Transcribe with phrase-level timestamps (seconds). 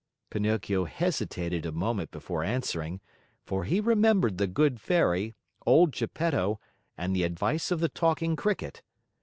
[0.31, 3.01] Pinocchio hesitated a moment before answering,
[3.45, 6.59] for he remembered the good Fairy, old Geppetto,
[6.97, 8.81] and the advice of the Talking Cricket.